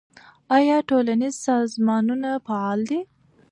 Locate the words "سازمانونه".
1.45-2.29